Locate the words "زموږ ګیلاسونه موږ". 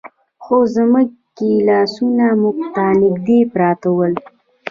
0.75-2.57